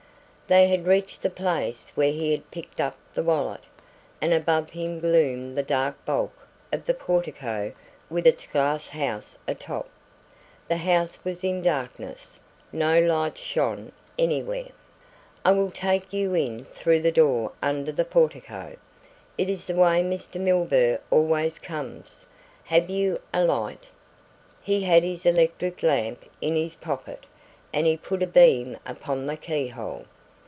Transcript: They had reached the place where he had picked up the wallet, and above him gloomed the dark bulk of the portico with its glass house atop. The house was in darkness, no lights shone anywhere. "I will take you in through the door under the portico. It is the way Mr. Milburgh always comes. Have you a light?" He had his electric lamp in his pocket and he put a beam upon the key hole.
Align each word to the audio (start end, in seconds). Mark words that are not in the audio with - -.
They 0.47 0.67
had 0.67 0.85
reached 0.85 1.21
the 1.21 1.29
place 1.29 1.93
where 1.95 2.11
he 2.11 2.31
had 2.31 2.51
picked 2.51 2.81
up 2.81 2.97
the 3.13 3.23
wallet, 3.23 3.63
and 4.19 4.33
above 4.33 4.71
him 4.71 4.99
gloomed 4.99 5.57
the 5.57 5.63
dark 5.63 6.03
bulk 6.03 6.45
of 6.73 6.85
the 6.85 6.93
portico 6.93 7.71
with 8.09 8.27
its 8.27 8.45
glass 8.47 8.89
house 8.89 9.37
atop. 9.47 9.87
The 10.67 10.75
house 10.75 11.23
was 11.23 11.45
in 11.45 11.61
darkness, 11.61 12.41
no 12.73 12.99
lights 12.99 13.39
shone 13.39 13.93
anywhere. 14.19 14.67
"I 15.45 15.51
will 15.53 15.69
take 15.71 16.11
you 16.11 16.33
in 16.35 16.65
through 16.65 16.99
the 17.01 17.13
door 17.13 17.53
under 17.63 17.93
the 17.93 18.03
portico. 18.03 18.75
It 19.37 19.49
is 19.49 19.67
the 19.67 19.75
way 19.75 20.03
Mr. 20.03 20.37
Milburgh 20.37 20.99
always 21.09 21.59
comes. 21.59 22.25
Have 22.65 22.89
you 22.89 23.21
a 23.33 23.41
light?" 23.45 23.87
He 24.61 24.81
had 24.81 25.03
his 25.03 25.25
electric 25.25 25.81
lamp 25.81 26.25
in 26.41 26.57
his 26.57 26.75
pocket 26.75 27.25
and 27.71 27.87
he 27.87 27.95
put 27.95 28.21
a 28.21 28.27
beam 28.27 28.77
upon 28.85 29.27
the 29.27 29.37
key 29.37 29.69
hole. 29.69 30.03